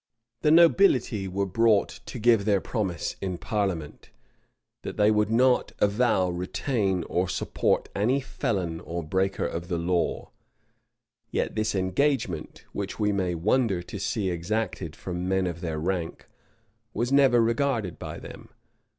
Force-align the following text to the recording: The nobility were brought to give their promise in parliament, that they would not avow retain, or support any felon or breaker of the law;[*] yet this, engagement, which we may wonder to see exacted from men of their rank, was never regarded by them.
The 0.41 0.49
nobility 0.49 1.27
were 1.27 1.45
brought 1.45 1.99
to 2.07 2.17
give 2.17 2.43
their 2.45 2.59
promise 2.59 3.15
in 3.21 3.37
parliament, 3.37 4.09
that 4.81 4.97
they 4.97 5.11
would 5.11 5.29
not 5.29 5.73
avow 5.77 6.27
retain, 6.31 7.03
or 7.03 7.29
support 7.29 7.87
any 7.95 8.19
felon 8.19 8.79
or 8.79 9.03
breaker 9.03 9.45
of 9.45 9.67
the 9.67 9.77
law;[*] 9.77 10.31
yet 11.29 11.53
this, 11.53 11.75
engagement, 11.75 12.65
which 12.73 12.99
we 12.99 13.11
may 13.11 13.35
wonder 13.35 13.83
to 13.83 13.99
see 13.99 14.31
exacted 14.31 14.95
from 14.95 15.27
men 15.29 15.45
of 15.45 15.61
their 15.61 15.77
rank, 15.77 16.25
was 16.95 17.11
never 17.11 17.39
regarded 17.39 17.99
by 17.99 18.17
them. 18.17 18.49